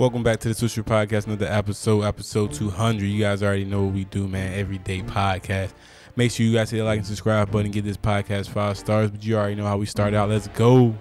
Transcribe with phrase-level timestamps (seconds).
[0.00, 3.04] Welcome back to the Swisher Podcast, another episode, episode 200.
[3.04, 4.58] You guys already know what we do, man.
[4.58, 5.74] Everyday podcast.
[6.16, 9.10] Make sure you guys hit the like and subscribe button, get this podcast five stars.
[9.10, 10.30] But you already know how we start out.
[10.30, 10.94] Let's go.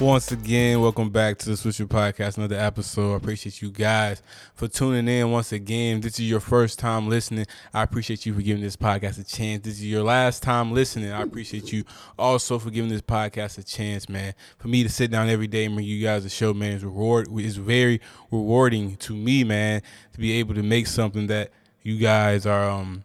[0.00, 3.14] Once again, welcome back to the Swisher Podcast, another episode.
[3.14, 4.22] I appreciate you guys
[4.54, 6.00] for tuning in once again.
[6.00, 7.46] This is your first time listening.
[7.74, 9.64] I appreciate you for giving this podcast a chance.
[9.64, 11.10] This is your last time listening.
[11.10, 11.82] I appreciate you
[12.16, 14.34] also for giving this podcast a chance, man.
[14.58, 16.84] For me to sit down every day and bring you guys a show, man, is
[16.84, 21.50] reward is very rewarding to me, man, to be able to make something that
[21.82, 23.02] you guys are um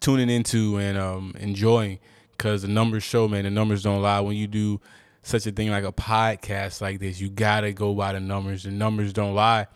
[0.00, 2.00] tuning into and um enjoying
[2.32, 3.44] because the numbers show, man.
[3.44, 4.18] The numbers don't lie.
[4.18, 4.80] When you do
[5.26, 8.62] such a thing like a podcast like this, you gotta go by the numbers.
[8.62, 9.66] The numbers don't lie.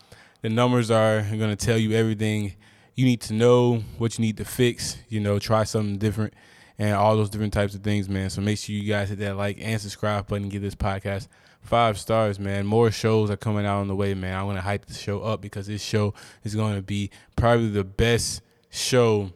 [0.41, 2.53] The numbers are gonna tell you everything
[2.95, 4.97] you need to know, what you need to fix.
[5.09, 6.33] You know, try something different,
[6.79, 8.29] and all those different types of things, man.
[8.29, 10.47] So make sure you guys hit that like and subscribe button.
[10.47, 11.27] Give this podcast
[11.61, 12.65] five stars, man.
[12.65, 14.37] More shows are coming out on the way, man.
[14.37, 16.13] I'm gonna hype the show up because this show
[16.43, 19.31] is gonna be probably the best show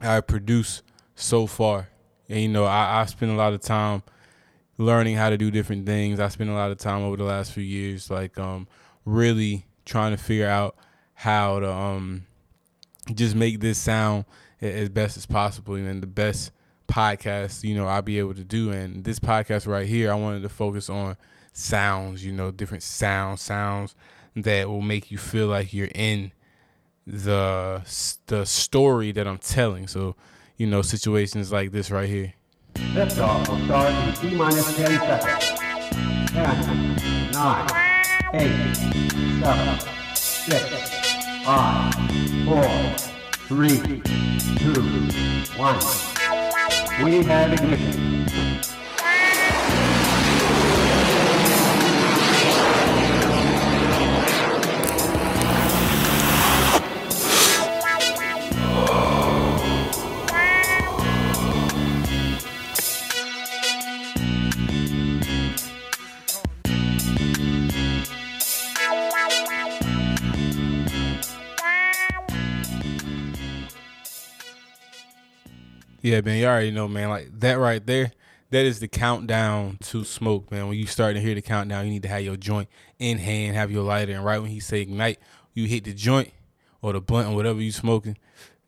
[0.00, 0.82] I produce
[1.14, 1.88] so far.
[2.28, 4.02] And you know, I, I spend a lot of time
[4.78, 6.20] learning how to do different things.
[6.20, 8.68] I spent a lot of time over the last few years, like um,
[9.04, 10.76] really trying to figure out
[11.14, 12.26] how to um,
[13.14, 14.24] just make this sound
[14.60, 16.50] as best as possible and the best
[16.88, 18.70] podcast you know I'll be able to do.
[18.70, 21.16] And this podcast right here, I wanted to focus on
[21.52, 23.94] sounds, you know, different sounds, sounds
[24.34, 26.32] that will make you feel like you're in
[27.06, 27.82] the
[28.26, 29.88] the story that I'm telling.
[29.88, 30.16] So,
[30.56, 32.34] you know, situations like this right here.
[32.94, 35.46] Liftoff will start in T minus 10 seconds.
[36.30, 37.66] 10, 9,
[38.34, 38.76] 8,
[39.42, 39.78] 7,
[40.14, 40.86] 6,
[41.44, 41.94] 5,
[42.46, 42.64] 4,
[43.48, 43.68] 3,
[44.58, 44.72] 2,
[45.56, 47.04] 1.
[47.04, 48.45] We have ignition.
[76.06, 77.08] Yeah, man, you already know, man.
[77.08, 78.12] Like that right there,
[78.50, 80.68] that is the countdown to smoke, man.
[80.68, 82.68] When you start to hear the countdown, you need to have your joint
[83.00, 85.18] in hand, have your lighter, and right when he say ignite,
[85.52, 86.30] you hit the joint
[86.80, 88.16] or the blunt or whatever you smoking,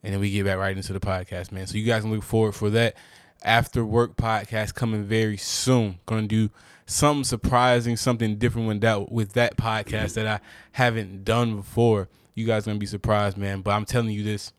[0.03, 1.69] and then we get back right into the podcast, man.
[1.69, 2.97] So you guys can look forward for that
[3.45, 6.01] after work podcast coming very soon.
[6.07, 6.51] Gonna do
[6.87, 10.41] something surprising, something different with that with that podcast that I
[10.73, 12.09] haven't done before.
[12.35, 13.61] You guys gonna be surprised, man.
[13.61, 14.53] But I'm telling you this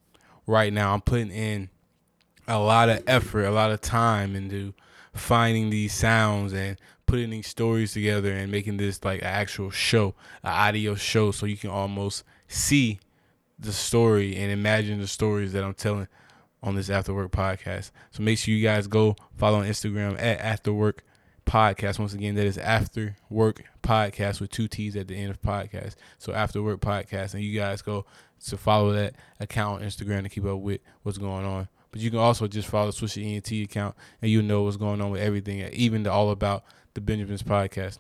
[0.48, 0.94] right now.
[0.94, 1.70] I'm putting in
[2.50, 4.74] a lot of effort, a lot of time into
[5.14, 10.16] finding these sounds and putting these stories together and making this like an actual show,
[10.44, 13.00] an audio show, so you can almost see
[13.58, 16.08] the story and imagine the stories that I'm telling
[16.64, 17.92] on this After Work podcast.
[18.12, 21.04] So make sure you guys go follow on Instagram at After Work
[21.46, 22.00] Podcast.
[22.00, 25.96] Once again, that is After Work Podcast with two T's at the end of podcast.
[26.18, 28.06] So After Work Podcast, and you guys go
[28.46, 31.68] to follow that account on Instagram to keep up with what's going on.
[31.92, 35.02] But you can also just follow the Swisher ENT account and you know what's going
[35.02, 36.64] on with everything, even the All About
[36.94, 38.00] the Benjamins podcast.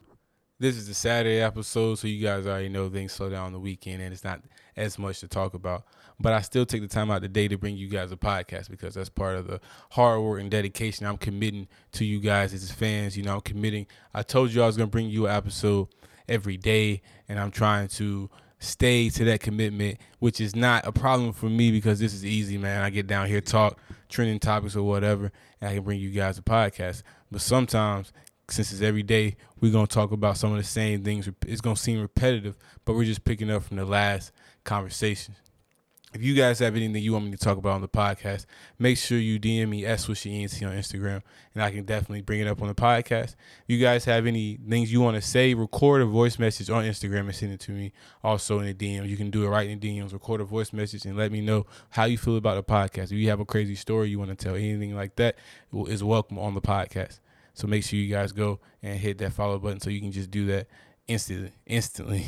[0.59, 3.59] This is the Saturday episode, so you guys already know things slow down on the
[3.59, 4.41] weekend and it's not
[4.75, 5.85] as much to talk about.
[6.19, 8.95] But I still take the time out today to bring you guys a podcast because
[8.95, 9.61] that's part of the
[9.91, 13.15] hard work and dedication I'm committing to you guys as fans.
[13.15, 13.87] You know, I'm committing.
[14.13, 15.87] I told you I was going to bring you an episode
[16.27, 18.29] every day, and I'm trying to
[18.59, 22.57] stay to that commitment, which is not a problem for me because this is easy,
[22.57, 22.83] man.
[22.83, 23.79] I get down here, talk
[24.09, 27.03] trending topics or whatever, and I can bring you guys a podcast.
[27.31, 28.11] But sometimes,
[28.49, 31.29] since it's every day, we're gonna talk about some of the same things.
[31.45, 34.31] It's gonna seem repetitive, but we're just picking up from the last
[34.63, 35.35] conversation.
[36.11, 38.47] If you guys have anything you want me to talk about on the podcast,
[38.79, 41.21] make sure you DM me at SwisherENT on Instagram,
[41.53, 43.35] and I can definitely bring it up on the podcast.
[43.35, 46.83] If you guys have any things you want to say, record a voice message on
[46.83, 47.93] Instagram and send it to me.
[48.23, 50.11] Also in the DM, you can do it right in the DMs.
[50.11, 53.11] Record a voice message and let me know how you feel about the podcast.
[53.11, 55.35] If you have a crazy story you want to tell, anything like that
[55.71, 57.19] is welcome on the podcast.
[57.53, 60.31] So make sure you guys go and hit that follow button so you can just
[60.31, 60.67] do that
[61.09, 61.51] instantly.
[61.65, 62.25] Instantly.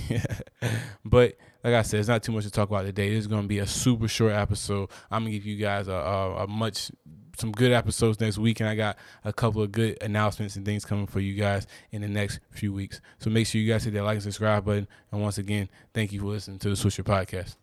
[1.06, 3.10] but like I said, it's not too much to talk about today.
[3.10, 4.90] This is going to be a super short episode.
[5.10, 6.92] I'm gonna give you guys a, a, a much
[7.38, 10.86] some good episodes next week, and I got a couple of good announcements and things
[10.86, 13.00] coming for you guys in the next few weeks.
[13.20, 14.88] So make sure you guys hit that like and subscribe button.
[15.12, 17.61] And once again, thank you for listening to the Swisher Podcast.